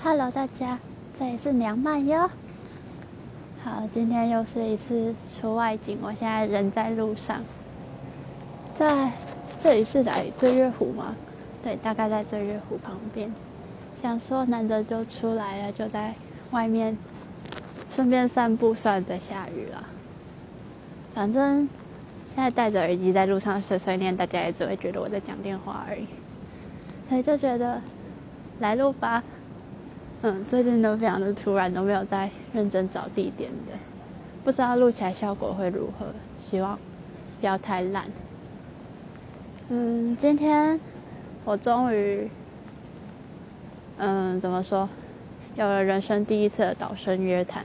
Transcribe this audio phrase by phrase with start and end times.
[0.00, 0.78] Hello，大家，
[1.18, 2.30] 这里是娘曼哟。
[3.64, 7.42] 好，今天又是一次出外景，我现在人在路上，
[8.78, 9.10] 在
[9.60, 11.16] 这里是来醉月湖吗？
[11.64, 13.30] 对，大概在醉月湖旁边。
[14.00, 16.14] 想说难得就出来了，就在
[16.52, 16.96] 外面
[17.92, 19.84] 顺便散步，算在下雨了。
[21.12, 21.68] 反正
[22.34, 26.06] 现在戴着耳机在路上碎碎念，大家也只会觉得我在讲电话而已。
[27.08, 27.82] 所以就觉得
[28.60, 29.24] 来录吧。
[30.20, 33.72] 嗯，最近都非常的突然，都没有在认真找地点的，
[34.44, 36.06] 不知道录起来效果会如何，
[36.40, 36.76] 希望
[37.38, 38.04] 不要太烂。
[39.68, 40.80] 嗯，今天
[41.44, 42.28] 我终于，
[43.98, 44.88] 嗯，怎么说，
[45.54, 47.64] 有了人生第一次的导生约谈。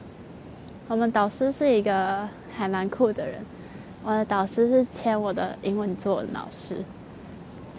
[0.88, 3.44] 我们导师是一个还蛮酷的人，
[4.03, 6.77] 我的导师是签我的英文作文老师，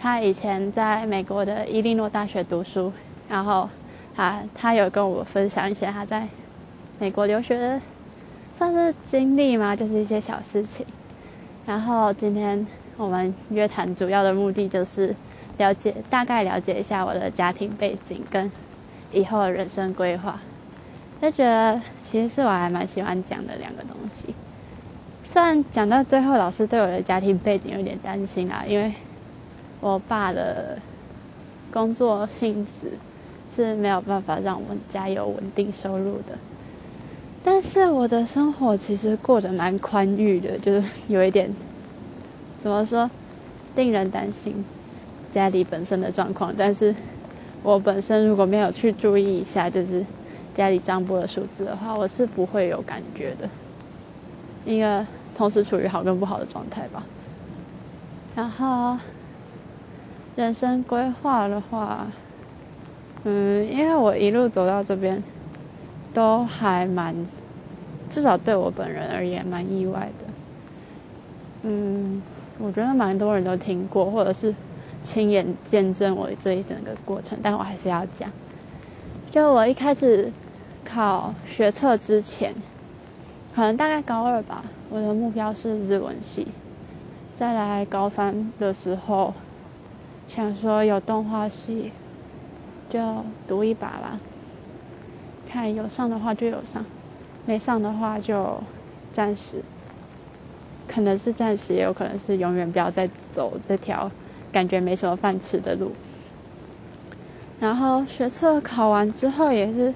[0.01, 2.91] 他以前在美国的伊利诺大学读书，
[3.29, 3.69] 然后。
[4.15, 6.27] 他他有跟我分享一些他在
[6.99, 7.81] 美国留学的
[8.57, 9.75] 算是经历吗？
[9.75, 10.85] 就是一些小事情。
[11.65, 15.13] 然后今天我们约谈主要的目的就是
[15.57, 18.49] 了解大概了解一下我的家庭背景跟
[19.11, 20.39] 以后的人生规划。
[21.21, 24.33] 就觉得其实是我还蛮喜欢讲的两个东西。
[25.23, 28.93] 虽然讲到最后，老师对我的家庭背景有点担心啊，因为
[29.81, 30.77] 我爸的
[31.71, 32.93] 工作性质。
[33.55, 36.37] 是没有办法让我们家有稳定收入的，
[37.41, 41.49] 但是我的生活其实过得蛮宽裕的，就是 有一点
[42.61, 43.09] 怎么说，
[43.75, 44.65] 令人担心
[45.33, 46.53] 家里本身的状况。
[46.57, 46.93] 但是
[47.63, 50.05] 我本身如果没有去注意一下，就是
[50.53, 53.47] 家里账簿的数字的话，我是不会有感觉的，
[54.65, 55.05] 因为
[55.37, 57.05] 同时处于好跟不好的状态吧。
[58.35, 58.97] 然后
[60.35, 62.05] 人生规划的话。
[63.27, 65.21] 嗯，因为我一路走到这边，
[66.13, 67.15] 都还蛮，
[68.07, 70.25] 至少对我本人而言蛮意外的。
[71.63, 72.21] 嗯，
[72.59, 74.53] 我觉得蛮多人都听过，或者是
[75.03, 78.29] 亲眼见证我这一整个过程，但我还是要讲。
[79.31, 80.31] 就我一开始
[80.83, 82.53] 考学测之前，
[83.55, 86.47] 可能大概高二吧，我的目标是日文系。
[87.35, 89.33] 再来高三的时候，
[90.29, 91.91] 想说有动画系。
[92.89, 94.19] 就赌一把吧，
[95.49, 96.85] 看有上的话就有上，
[97.45, 98.61] 没上的话就
[99.11, 99.61] 暂时，
[100.87, 104.09] 可能是暂时，也有可能是永远不要再走这条
[104.51, 105.91] 感觉没什么饭吃的路。
[107.59, 109.93] 然后学测考完之后也是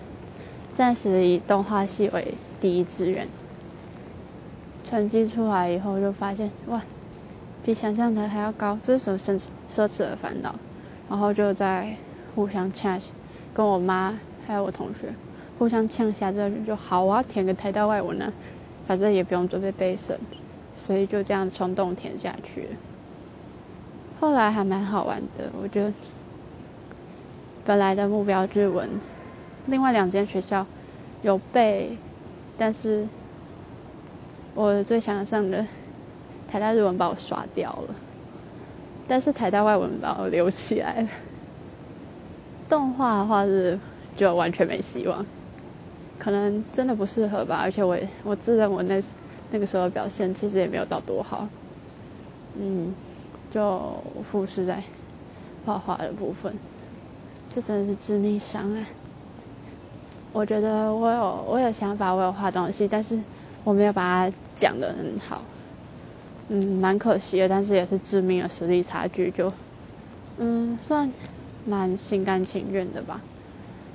[0.74, 3.28] 暂时以动画系为第一志愿，
[4.84, 6.82] 成绩出来以后就发现哇，
[7.64, 9.40] 比想象的还要高，这是什么奢
[9.70, 10.56] 奢侈的烦恼？
[11.08, 11.96] 然后就在。
[12.36, 13.00] 互相呛，
[13.54, 14.18] 跟我妈
[14.48, 15.14] 还有我同学
[15.58, 18.32] 互相呛下，之后就好啊，填个台大外文呢，
[18.88, 20.18] 反正也不用准备备审，
[20.78, 22.70] 所以就这样冲动填下去。
[24.20, 25.94] 后来还蛮好玩的，我觉得
[27.66, 28.90] 本来的目标日文，
[29.68, 30.66] 另外两间学校
[31.22, 31.98] 有背，
[32.58, 33.08] 但是
[34.56, 35.66] 我最想上的
[36.50, 37.96] 台大日文把我刷掉了，
[39.08, 41.08] 但是台大外文把我留起来了。
[42.70, 43.78] 动画的话是
[44.16, 45.26] 就完全没希望，
[46.20, 47.60] 可能真的不适合吧。
[47.62, 49.02] 而且我我自认我那
[49.52, 51.48] 那个时候表现其实也没有到多好，
[52.60, 52.94] 嗯，
[53.52, 53.82] 就
[54.32, 54.84] 复视在
[55.66, 56.54] 画画的部分，
[57.54, 58.86] 这真的是致命伤啊！
[60.32, 63.20] 我觉得我有我有想法，我有画东西，但是
[63.64, 65.42] 我没有把它讲的很好，
[66.50, 67.50] 嗯，蛮可惜的。
[67.50, 69.52] 但是也是致命的实力差距，就
[70.38, 71.12] 嗯算。
[71.66, 73.22] 蛮心甘情愿的吧。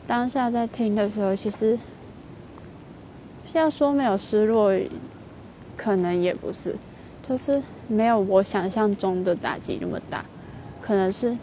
[0.07, 1.79] 当下在听的时候，其实
[3.53, 4.73] 要说没有失落，
[5.77, 6.77] 可能也不是，
[7.29, 10.25] 就是没有我想象中的打击那么大。
[10.83, 11.37] 可能是，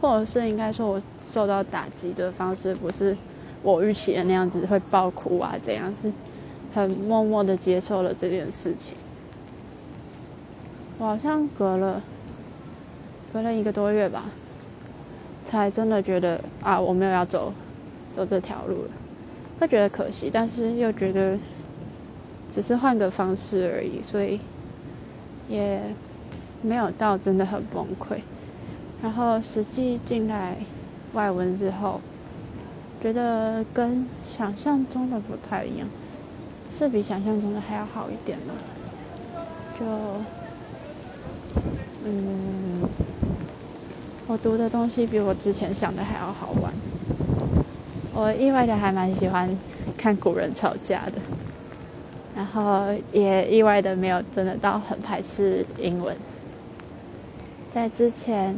[0.00, 1.02] 或者是应该说，我
[1.32, 3.16] 受到打击的方式不是
[3.62, 5.94] 我预期的那样子，会爆哭啊，怎样？
[5.94, 6.12] 是
[6.74, 8.94] 很默默的接受了这件事情。
[10.98, 12.02] 我好像隔了
[13.32, 14.24] 隔了一个多月吧。
[15.50, 17.52] 才真的觉得啊，我没有要走
[18.14, 18.90] 走这条路了，
[19.58, 21.38] 会觉得可惜，但是又觉得
[22.52, 24.38] 只是换个方式而已，所以
[25.48, 25.80] 也
[26.60, 28.18] 没有到真的很崩溃。
[29.02, 30.56] 然后实际进来
[31.14, 31.98] 外文之后，
[33.00, 34.06] 觉得跟
[34.36, 35.88] 想象中的不太一样，
[36.76, 38.54] 是比想象中的还要好一点了。
[39.80, 39.86] 就
[42.04, 42.82] 嗯。
[44.28, 46.70] 我读的东西比我之前想的还要好玩。
[48.14, 49.48] 我意外的还蛮喜欢
[49.96, 51.12] 看古人吵架的，
[52.36, 56.14] 然后也意外的没有真的到很排斥英文。
[57.72, 58.54] 在之前，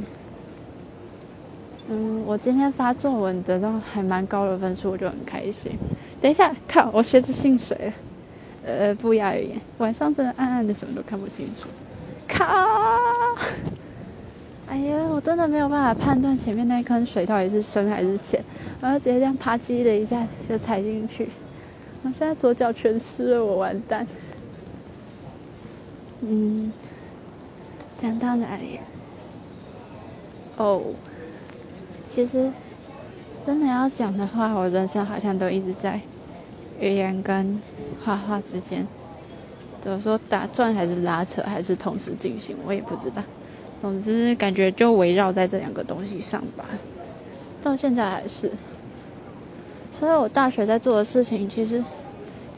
[1.88, 5.70] 嗯，我今天发作文得到还蛮高的分数，我就很开心。
[6.20, 7.93] 等一下，靠，我鞋子进水了。
[8.67, 11.69] 呃，不押语言，晚上真的暗暗的，什么都看不清楚。
[12.26, 12.44] 靠！
[14.70, 18.40] 哎呀，我真的没有办法判断前面那一坑水到底是深还是浅，
[18.81, 21.28] 然后直接这样啪叽的一下就踩进去。
[22.05, 24.06] 我现在左脚全湿了，我完蛋。
[26.20, 26.72] 嗯，
[28.00, 28.78] 讲到哪里？
[30.56, 30.81] 哦，
[32.08, 32.52] 其实
[33.44, 36.00] 真的要讲的话，我人生好像都一直在
[36.78, 37.61] 语言跟
[38.05, 38.87] 画画之间，
[39.81, 43.20] 怎么说打转还是拉扯还是同时进行，我也不知道。
[43.81, 46.67] 总之，感觉就围绕在这两个东西上吧，
[47.62, 48.53] 到现在还是。
[49.99, 51.82] 所以我大学在做的事情，其实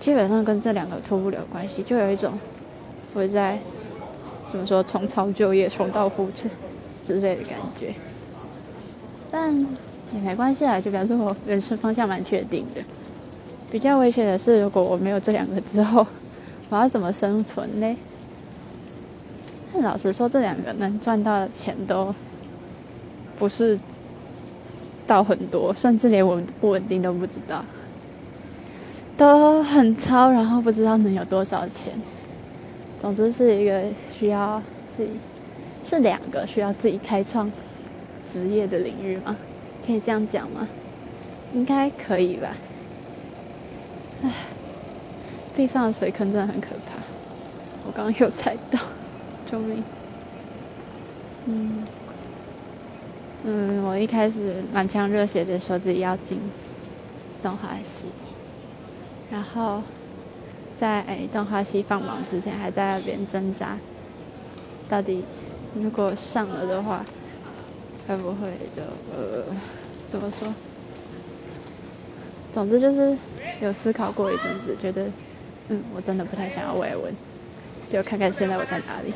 [0.01, 2.33] 基本上跟这两个脱不了关系，就有一种
[3.15, 3.59] 我在
[4.49, 6.49] 怎么说重操旧业、重蹈覆辙
[7.05, 7.95] 之类的感觉。
[9.31, 9.55] 但
[10.13, 12.83] 也没关系啊，就表示我人生方向蛮确定的。
[13.71, 16.07] 比较危险的是，如果我没有这两个之后，
[16.69, 17.97] 我要怎么生存呢？
[19.81, 22.15] 老实说，这两个能赚到的钱都
[23.39, 23.79] 不是
[25.07, 27.65] 到很多，甚至连稳不稳定都不知道，
[29.17, 31.95] 都很糙，然后不知道能有多少钱。
[33.01, 33.83] 总之是一个
[34.13, 34.63] 需要
[34.97, 35.11] 自己，
[35.89, 37.51] 是两个需要自己开创
[38.33, 39.37] 职业的领域吗？
[39.85, 40.69] 可以这样讲吗？
[41.53, 42.49] 应该可以吧。
[44.23, 44.31] 唉，
[45.57, 47.03] 地上的水坑真的很可怕，
[47.85, 48.79] 我刚刚有踩到。
[49.53, 49.85] 救命！
[51.45, 51.87] 嗯
[53.45, 56.41] 嗯，我一开始满腔热血的说自己要进
[57.43, 58.07] 动画系，
[59.31, 59.83] 然后
[60.81, 63.77] 在动画系放榜之前还在那边挣扎，
[64.89, 65.23] 到底
[65.75, 67.05] 如果上了的话，
[68.09, 68.85] 会不会的？
[69.15, 69.45] 呃，
[70.09, 70.49] 怎么说？
[72.55, 73.15] 总之就是
[73.61, 75.11] 有思考过一阵子，觉得
[75.69, 77.15] 嗯，我真的不太想要外文。
[77.93, 79.13] 就看看现在我在哪里。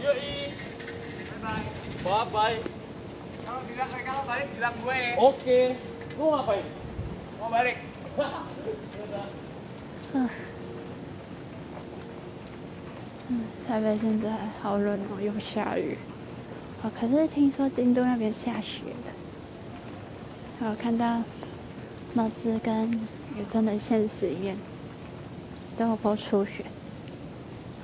[13.28, 14.30] 嗯，台北现在
[14.60, 15.96] 好冷哦，又下雨。
[16.82, 18.82] 哦，可是听说京都那边下雪
[20.60, 20.68] 的。
[20.68, 21.22] 我看到
[22.12, 24.54] 帽子跟雨真的现实里面
[25.78, 26.66] 都有播初雪。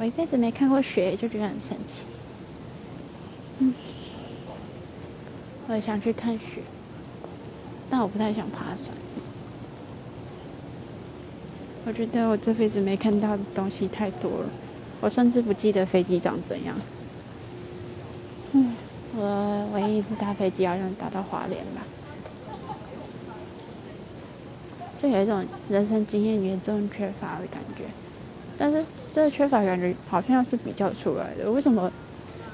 [0.02, 2.02] 我一辈子没看过雪，就觉得很神奇。
[3.60, 3.72] 嗯，
[5.68, 6.60] 我也想去看雪，
[7.88, 8.92] 但我不太想爬山。
[11.84, 14.48] 我觉得我这辈子没看到的东西太多了，
[15.00, 16.74] 我甚至不记得飞机长怎样。
[18.54, 18.74] 嗯，
[19.14, 21.86] 我唯一一次搭飞机好像搭到华联吧，
[25.00, 27.84] 就有一种人生经验严重缺乏的感觉，
[28.62, 28.86] 但是。
[29.14, 31.50] 这个缺乏感觉好像是比较出来的。
[31.52, 31.92] 为什么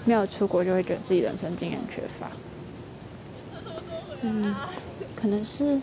[0.05, 2.29] 没有出国就会觉得自己人生经验缺乏？
[4.23, 4.53] 嗯，
[5.15, 5.81] 可能是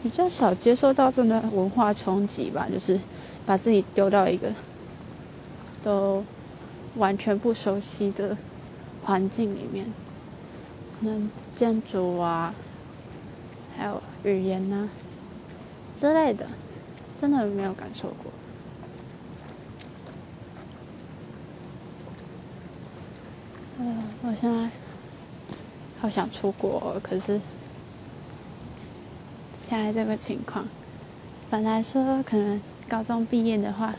[0.00, 2.68] 比较少接受到这的文化冲击吧。
[2.72, 3.00] 就是
[3.44, 4.46] 把自己丢到一个
[5.82, 6.24] 都
[6.94, 8.36] 完全不熟悉的
[9.02, 9.92] 环境里面，
[11.00, 11.10] 那
[11.56, 12.54] 建筑啊，
[13.76, 14.88] 还有语言呐
[15.98, 16.46] 之类的，
[17.20, 18.30] 真的没有感受过。
[23.80, 24.68] 嗯，我现在
[26.00, 27.40] 好想出国，可是
[29.68, 30.68] 现在这个情况，
[31.48, 33.94] 本来说可能高中毕业的话，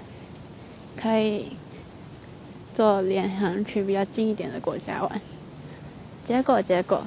[0.98, 1.53] 可以
[2.74, 5.21] 做联航去比较近一点的国家玩，
[6.27, 7.01] 结果结果，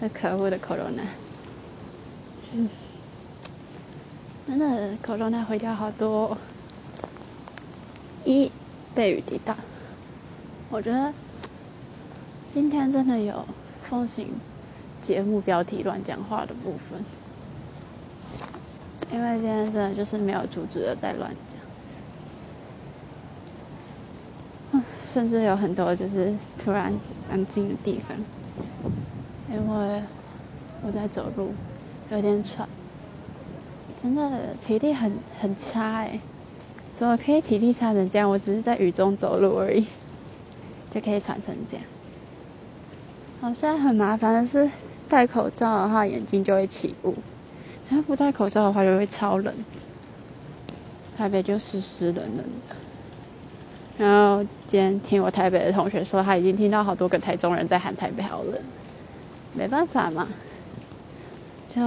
[0.00, 1.06] 那可恶的 corona，
[2.52, 2.68] 嗯，
[4.44, 6.36] 真的 corona 毁掉好多，
[8.24, 8.50] 一
[8.92, 9.56] 被雨滴到，
[10.68, 11.14] 我觉得。
[12.54, 13.44] 今天真的有
[13.90, 14.28] 奉行
[15.02, 17.04] 节目标题乱讲话的部分，
[19.12, 21.32] 因为今天真的就是没有组织的在乱
[24.70, 24.80] 讲，
[25.12, 26.94] 甚至有很多就是突然
[27.28, 28.16] 安静的地方，
[29.50, 30.02] 因为
[30.86, 31.52] 我在走路，
[32.12, 32.68] 有点喘，
[34.00, 36.20] 真的体力很很差哎，
[36.96, 38.30] 怎么可以体力差成这样？
[38.30, 39.84] 我只是在雨中走路而已，
[40.94, 41.84] 就可以喘成这样。
[43.44, 44.70] 好像很麻烦的是，
[45.06, 47.14] 戴口罩的话眼睛就会起雾，
[47.90, 49.54] 然后不戴口罩的话就会超冷。
[51.14, 52.76] 台北就湿湿冷冷的。
[53.98, 58.58] 然后今天听我台北的同学说，他已经听到好多个台中人在喊台北好冷。
[59.52, 60.26] 没办法嘛，
[61.76, 61.82] 就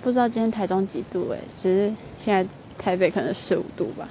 [0.00, 4.08] 不知道今天台中几度哎，只是现在台北可能十五度吧，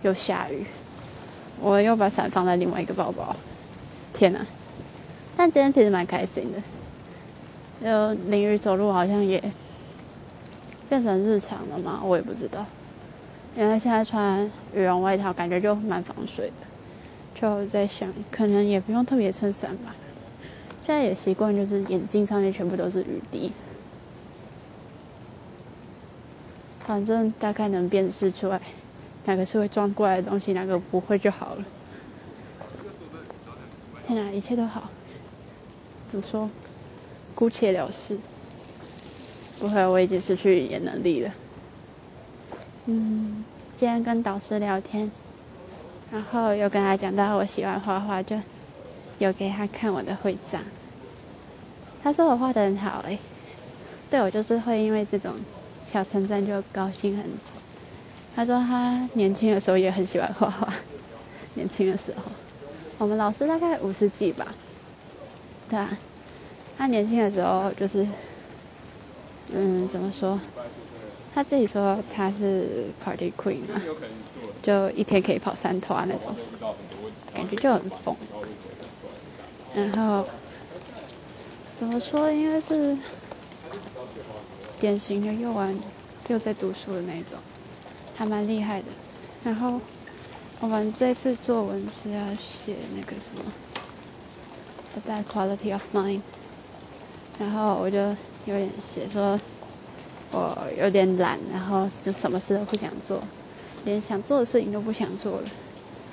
[0.00, 0.64] 又下雨。
[1.60, 3.36] 我又把伞放在另外一个包包，
[4.14, 4.40] 天哪！
[5.40, 6.62] 但今天其实蛮开心的，
[7.82, 9.42] 就淋雨走路好像也
[10.86, 12.66] 变成日常了嘛，我也不知道。
[13.56, 14.44] 因为现在穿
[14.74, 19.94] 羽绒外套，感觉就蛮防水的，就在想，可能也不用特别撑伞吧。
[20.84, 23.50] 现在也习惯，就是眼镜上面全部都是雨滴，
[26.80, 28.60] 反正大概能辨识出来
[29.24, 31.64] 哪个是会撞过来的东西，哪个不会就好了。
[34.06, 34.90] 天哪，一切都好，
[36.10, 36.50] 怎么说？
[37.36, 38.18] 姑且了事。
[39.60, 41.32] 不会，我已经失去语言能力了。
[42.86, 43.44] 嗯，
[43.76, 45.08] 今天跟导师聊天，
[46.10, 48.36] 然后又跟他讲到我喜欢画画，就
[49.18, 50.60] 有给他看我的徽章。
[52.02, 53.18] 他说我画的很好哎，
[54.10, 55.34] 对我就是会因为这种
[55.92, 57.26] 小称赞就高兴很。
[58.34, 60.72] 他说他年轻的时候也很喜欢画画，
[61.54, 62.22] 年轻的时候，
[62.98, 64.54] 我们老师大概五十几吧，
[65.70, 65.88] 他，
[66.76, 68.06] 他年轻的时候就是，
[69.52, 70.38] 嗯，怎么说？
[71.32, 73.80] 他自己说他是 party queen 啊，
[74.62, 76.34] 就一天可以跑三团那种，
[77.32, 78.16] 感觉就很疯。
[79.72, 80.26] 然后
[81.78, 82.30] 怎么说？
[82.32, 82.98] 应该是
[84.80, 85.78] 典型的又玩
[86.26, 87.38] 又在读书的那种，
[88.16, 88.86] 还蛮厉害的。
[89.44, 89.80] 然后
[90.60, 93.52] 我们这次作文是要写那个什么
[94.94, 96.20] the bad quality of mind，
[97.38, 97.98] 然后我就
[98.46, 99.38] 有点写说。
[100.32, 103.20] 我有点懒，然后就什么事都不想做，
[103.84, 105.48] 连想做的事情都不想做了，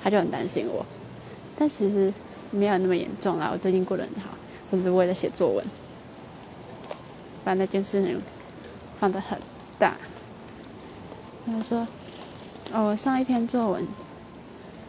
[0.02, 0.84] 他就很担心我。
[1.56, 2.12] 但其实
[2.50, 4.30] 没有那么严重啦，我最近过得很好，
[4.70, 5.64] 我只是为了写作文，
[7.44, 8.20] 把那件事情
[8.98, 9.38] 放得很
[9.78, 9.96] 大。
[11.46, 11.86] 他说
[12.74, 13.86] ：“哦，我上一篇作文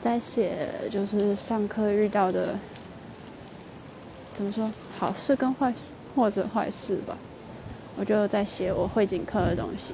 [0.01, 2.58] 在写，就是上课遇到的，
[4.39, 7.17] 怎么说，好事跟坏事，或者坏事吧。”
[8.00, 9.93] 我就在写我会景课的东西。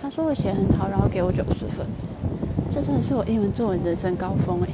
[0.00, 1.86] 他说我写很好，然后给我九十分，
[2.70, 4.68] 这真的是我英文作文人生高峰哎。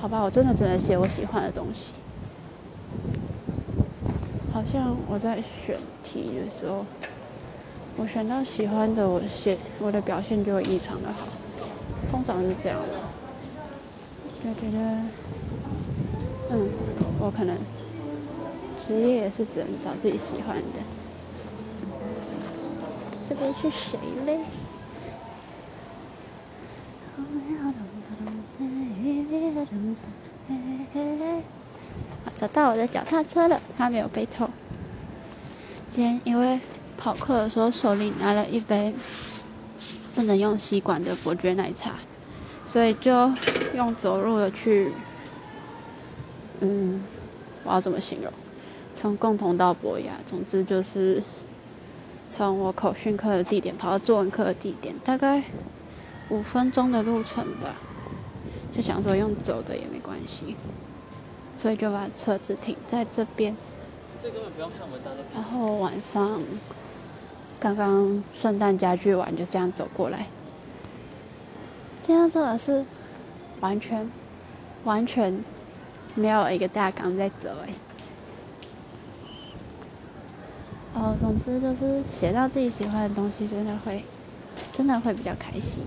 [0.00, 1.92] 好吧，我真的只能写我喜欢的东西。
[4.50, 6.86] 好像我在选题的时候，
[7.98, 11.26] 我选到喜欢的，我写我的表现就会异常的好，
[12.10, 12.88] 通常是这样的。
[14.42, 15.02] 就觉得，
[16.50, 16.68] 嗯，
[17.20, 17.56] 我可能。
[18.86, 20.80] 职业也是只能找自己喜欢的。
[23.28, 24.38] 这边是谁嘞？
[32.40, 34.48] 找到我的脚踏车了，它没有被偷。
[35.90, 36.58] 今天因为
[36.96, 38.94] 跑课的时候手里拿了一杯
[40.14, 41.96] 不能用吸管的伯爵奶茶，
[42.64, 43.30] 所以就
[43.74, 44.92] 用走路的去，
[46.60, 47.02] 嗯，
[47.64, 48.32] 我要怎么形容？
[48.94, 51.22] 从共同到博雅，总之就是
[52.28, 55.42] 从我口训课的地点跑到作文课的地点，大概
[56.30, 57.76] 五分钟的路程吧。
[58.74, 60.56] 就想说用走的也没关系，
[61.56, 63.56] 所以就把车子停在这边。
[64.22, 66.40] 这根本不用看文章然后晚上
[67.60, 70.26] 刚刚圣诞家具完，就这样走过来。
[72.02, 72.84] 今天真的是
[73.60, 74.10] 完全
[74.84, 75.44] 完全
[76.18, 77.70] 没有一个大纲在走哎。
[80.94, 84.02] 哦，总之就是写到自己喜欢的东西，真的会，
[84.72, 85.84] 真的会比较开心。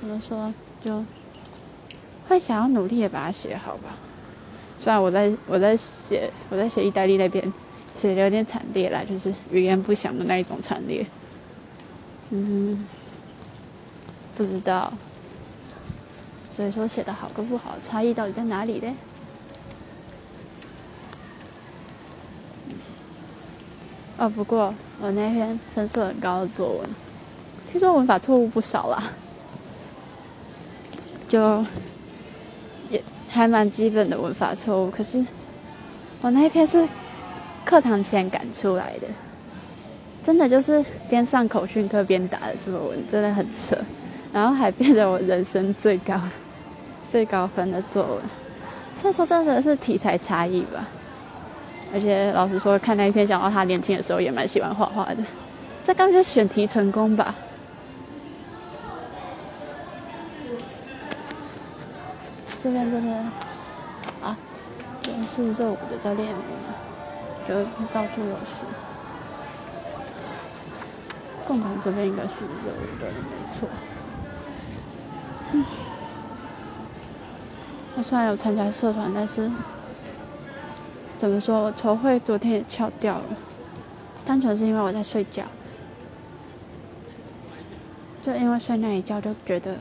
[0.00, 0.52] 怎么说，
[0.84, 1.02] 就
[2.28, 3.94] 会想要努力的把它写好吧。
[4.82, 7.52] 虽然我在我在写我在写意大利那边
[7.94, 11.06] 写的有点惨烈啦，就是语言不详的那一种惨烈。
[12.30, 12.86] 嗯，
[14.36, 14.92] 不知道。
[16.60, 18.94] 所以说写的好跟不好差异到底在哪里呢？
[24.18, 26.90] 哦，不过我那篇分数很高的作文，
[27.72, 29.04] 听说文法错误不少啦，
[31.26, 31.64] 就
[32.90, 34.90] 也还蛮基本的文法错误。
[34.90, 35.24] 可是
[36.20, 36.86] 我那一篇是
[37.64, 39.06] 课堂前赶出来的，
[40.22, 43.78] 真的就是边上口训课边打的作文，真的很扯。
[44.32, 46.14] 然后还变得我人生最高
[47.10, 48.22] 最高分的作文，
[49.00, 50.86] 所以说真的是题材差异吧。
[51.92, 55.16] 而且老实说，看那一篇，想到他年轻的时候也蛮喜欢画画的。
[55.84, 57.34] 这刚就选题成功吧。
[62.62, 63.16] 这边真的
[64.22, 64.36] 啊，
[65.02, 68.62] 真是热舞的在练舞，就到处都是。
[71.48, 73.68] 共同这边应该是热舞的，没错。
[78.00, 79.50] 我虽然有参加社团，但是
[81.18, 83.24] 怎么说，我筹会昨天也翘掉了，
[84.24, 85.42] 单纯是因为我在睡觉。
[88.24, 89.76] 就因为睡那一觉，就觉得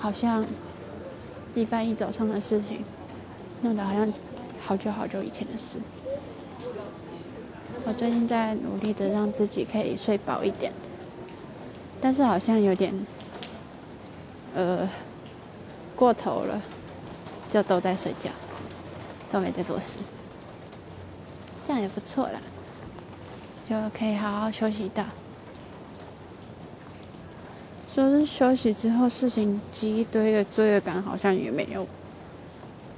[0.00, 0.44] 好像
[1.54, 2.84] 礼拜一早上的事情，
[3.62, 4.12] 弄得好像
[4.60, 5.78] 好久好久以前的事。
[7.84, 10.72] 我最近在努力的让自己可以睡饱一点，
[12.00, 12.92] 但是好像有点，
[14.56, 14.90] 呃，
[15.94, 16.60] 过头了，
[17.54, 18.30] 就都在睡觉，
[19.30, 20.00] 都没在做事，
[21.64, 22.40] 这样也不错啦，
[23.70, 25.04] 就可以好好休息到。
[27.94, 31.86] 说是休息之后事情积一堆的罪恶感，好像也没有。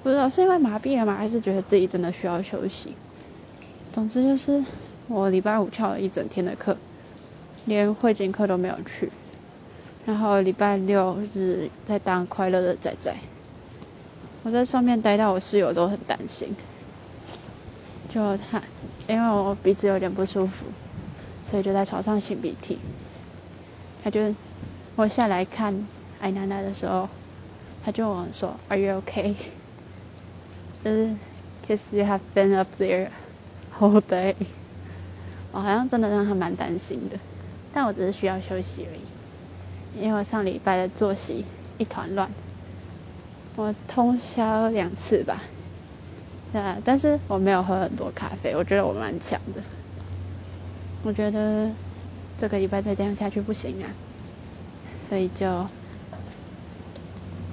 [0.02, 1.14] 不知道是因为麻痹了吗？
[1.14, 2.94] 还是觉得自己真的需要休息？
[3.92, 4.64] 总之就是
[5.06, 6.74] 我礼拜五翘了一整天的课，
[7.66, 9.12] 连会景课都没有去。
[10.06, 13.14] 然后礼拜六日在当快乐的仔仔，
[14.46, 16.54] 我在上面待到我室友都很担心。
[18.08, 18.62] 就他，
[19.08, 20.66] 因为我鼻子有点不舒服，
[21.50, 22.78] 所以就在床上擤鼻涕。
[24.04, 24.32] 他就。
[24.94, 25.86] 我下来看
[26.20, 27.08] 艾娜娜的时候，
[27.84, 29.34] 他就问我说：“Are you okay？”
[30.82, 31.14] 就是
[31.68, 33.08] “Cause you have been up there
[33.78, 34.34] whole day。
[35.52, 37.18] ”我好像真的让他蛮担心的，
[37.74, 41.44] 但我只是需要休息而已，因为我上礼拜的作息
[41.76, 42.30] 一团乱，
[43.56, 45.42] 我通宵两次吧，
[46.52, 49.62] 啊，但是我没有喝很多咖啡，我觉得我蛮强的，
[51.02, 51.70] 我觉得
[52.38, 53.88] 这个礼拜再这样下去不行啊。
[55.08, 55.66] 所以就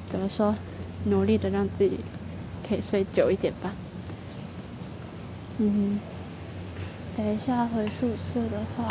[0.10, 0.54] 怎么说，
[1.06, 1.98] 努力的让自己
[2.68, 3.72] 可以睡久一点吧。
[5.60, 6.00] 嗯，
[7.16, 8.88] 等一下回宿舍的话，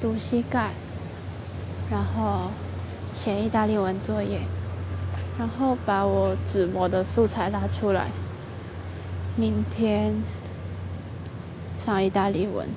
[0.00, 0.70] 读膝盖，
[1.88, 2.50] 然后
[3.14, 4.40] 写意大利文作业，
[5.40, 8.10] 然后把我纸模的素材拉出来，
[9.36, 10.12] 明天
[11.82, 12.68] 上意大利文，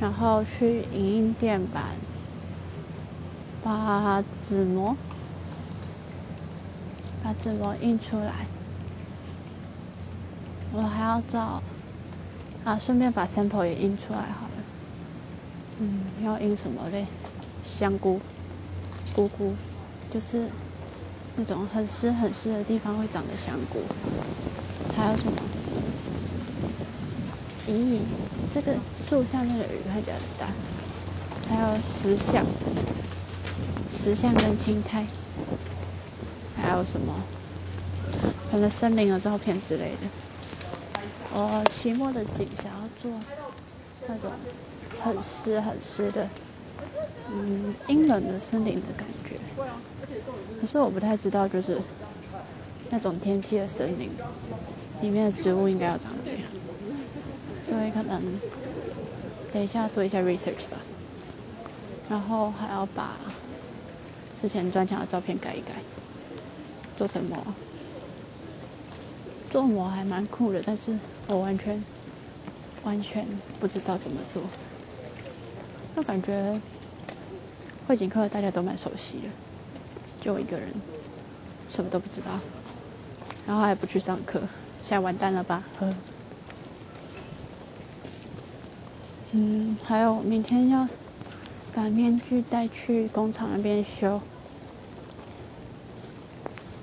[0.00, 1.88] 然后去影印店把。
[3.62, 4.96] 把纸模，
[7.22, 8.46] 把纸模印出来。
[10.72, 11.62] 我还要找，
[12.64, 14.62] 啊，顺便把 sample 也印出来好了。
[15.80, 17.06] 嗯，要印什么嘞？
[17.62, 18.18] 香菇，
[19.14, 19.54] 菇菇，
[20.10, 20.48] 就是
[21.40, 23.80] 那种很湿很湿的地方会长的香菇。
[24.94, 25.32] 还有什么？
[27.66, 28.00] 咦，
[28.54, 28.74] 这个
[29.08, 30.46] 树下面的鱼看起来很大。
[31.48, 32.44] 还有石像。
[33.96, 35.06] 石像跟青苔，
[36.56, 37.14] 还有什么？
[38.50, 40.08] 可能森林的照片之类的。
[41.32, 43.10] 我期末的景想要做
[44.06, 44.30] 那种
[45.02, 46.28] 很湿很湿的，
[47.32, 49.19] 嗯，阴冷的森林的感觉。
[50.60, 51.80] 可是我不太知道，就是
[52.90, 54.10] 那种天气的森林
[55.00, 56.42] 里面的植物应该要长这样，
[57.64, 58.22] 所以可能
[59.52, 60.78] 等一下做一下 research 吧。
[62.08, 63.16] 然后还要把。
[64.40, 65.74] 之前专场的照片改一改，
[66.96, 67.36] 做成模。
[69.50, 71.84] 做模还蛮酷的，但是我完全
[72.82, 73.26] 完全
[73.60, 74.42] 不知道怎么做。
[75.94, 76.58] 就感觉
[77.86, 79.28] 会景课大家都蛮熟悉的，
[80.20, 80.68] 就我一个人
[81.68, 82.38] 什么都不知道，
[83.46, 84.40] 然后还不去上课，
[84.82, 85.62] 现在完蛋了吧？
[89.32, 90.88] 嗯，还有明天要
[91.72, 94.20] 把面具带去工厂那边修。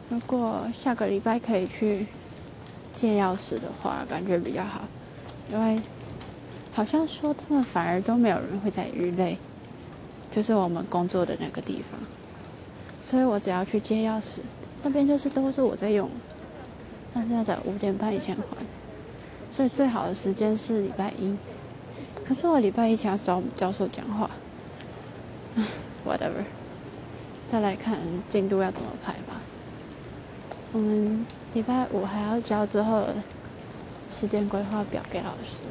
[0.09, 2.07] 如果下个礼拜可以去
[2.95, 4.81] 借钥匙的话，感觉比较好，
[5.51, 5.77] 因为
[6.71, 9.37] 好像说他们反而都没有人会在鱼类，
[10.33, 11.99] 就是我们工作的那个地方，
[13.09, 14.41] 所以我只要去借钥匙，
[14.83, 16.09] 那边就是都是我在用，
[17.13, 18.57] 但是要在五点半以前还，
[19.49, 21.37] 所以最好的时间是礼拜一，
[22.27, 24.29] 可是我礼拜一想要找我们教授讲话，
[26.05, 26.43] whatever，
[27.49, 27.97] 再来看
[28.29, 29.39] 进度要怎么排吧。
[30.73, 33.15] 我们礼拜五还要交之后的
[34.11, 35.65] 时间规划表给老师，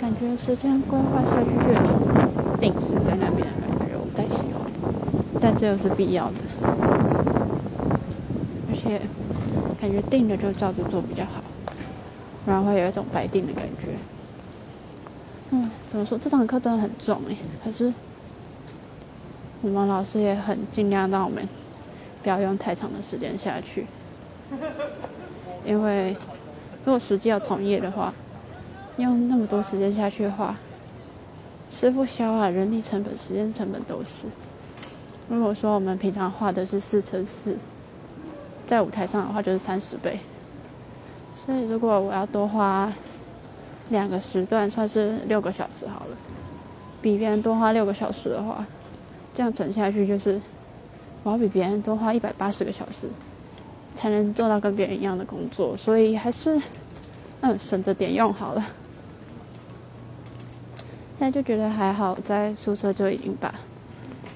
[0.00, 4.38] 感觉时间规划下去就定死在那边的感觉，我不太喜
[5.58, 6.34] 这又是必要的。
[8.68, 9.00] 而且
[9.80, 11.42] 感觉定了就照着做比较好，
[12.44, 13.88] 不然会有一种白定的感觉。
[15.50, 16.16] 嗯，怎么说？
[16.18, 17.92] 这堂课真的很重哎，可是
[19.62, 21.46] 我们老师也很尽量让我们
[22.22, 23.86] 不要用太长的时间下去，
[25.64, 26.16] 因为
[26.84, 28.14] 如果实际要从业的话，
[28.96, 30.56] 用那么多时间下去的话，
[31.68, 34.26] 师傅消啊，人力成本、时间成本都是。
[35.30, 37.56] 如果说我们平常画的是四乘四，
[38.66, 40.18] 在舞台上的话就是三十倍，
[41.36, 42.92] 所以如果我要多花
[43.90, 46.16] 两个时段，算是六个小时好了，
[47.00, 48.66] 比别人多花六个小时的话，
[49.32, 50.40] 这样乘下去就是
[51.22, 53.08] 我要比别人多花一百八十个小时，
[53.94, 56.60] 才能做到跟别人一样的工作，所以还是
[57.42, 58.66] 嗯省着点用好了。
[61.20, 63.54] 现在就觉得还好，在宿舍就已经把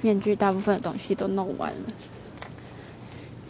[0.05, 1.87] 面具大部分的东西都弄完了。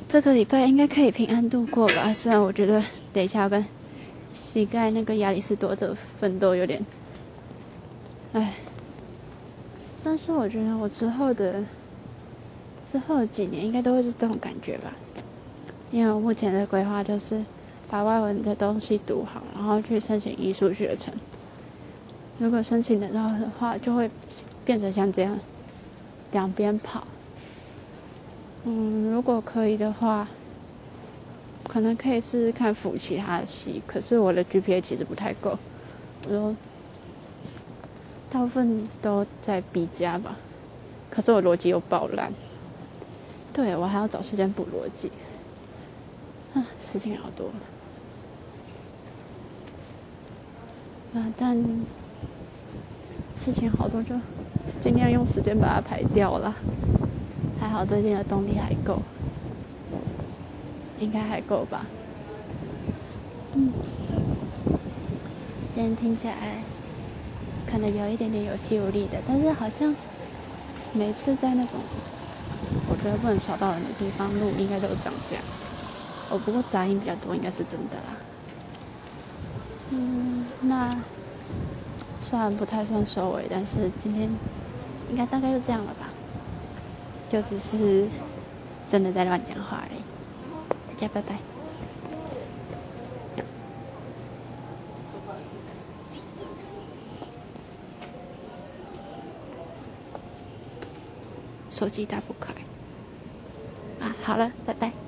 [0.09, 2.14] 这个礼拜应该可以平安度过吧？
[2.14, 2.81] 虽然我觉得
[3.12, 3.64] 等一下跟
[4.33, 6.85] 膝盖那个亚里士多德奋斗有点，
[8.33, 8.55] 唉。
[10.05, 11.64] 但是我觉得我之后的
[12.87, 14.93] 之后几年应该都会是这种感觉吧，
[15.90, 17.43] 因为我目前的规划就是
[17.90, 21.12] 把外文的东西读好，然后去申请艺术学程。
[22.38, 24.11] 如果申请得到的话，就会
[24.64, 25.37] 变成像这样
[26.35, 27.07] 两边跑。
[28.64, 30.29] 嗯，如果可以的话，
[31.68, 33.81] 可能可以试试看辅其他的系。
[33.87, 35.57] 可是我的 GPA 其实不太够，
[36.29, 36.55] 我
[38.31, 40.37] 大部分都在 B 加吧。
[41.09, 42.33] 可是我逻辑又爆烂，
[43.53, 45.12] 对我还要找时间补逻辑。
[46.55, 47.47] 啊，事情好多。
[51.14, 51.57] 啊，但。
[53.37, 54.14] 事情好多，就
[54.81, 56.55] 尽量用时间把它排掉了。
[57.61, 59.00] 还好最近的动力还够，
[60.98, 61.87] 应该还够吧。
[63.55, 63.72] 嗯，
[65.74, 66.62] 今天听起来
[67.70, 69.94] 可能有一点点有气无力的，但是好像
[70.92, 71.81] 每次在那种
[72.90, 75.44] 我觉得不能吵到人的地方录，应该都长这样。
[76.31, 78.16] 哦，不过杂音比较多，应该是真的啦。
[79.90, 80.88] 嗯，那。
[82.35, 84.29] 算不太算收尾，但是今天
[85.09, 86.09] 应该大概就这样了吧，
[87.31, 88.09] 就只是
[88.90, 90.03] 真的在乱讲话而已。
[90.88, 91.38] 大家拜拜。
[101.70, 102.53] 手机打不开。
[104.01, 104.90] 啊，好了，拜拜。